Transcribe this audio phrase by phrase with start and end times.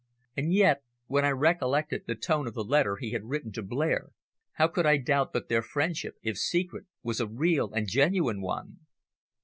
[0.35, 4.09] And yet, when I recollected the tone of the letter he had written to Blair,
[4.53, 8.79] how could I doubt but their friendship, if secret, was a real and genuine one?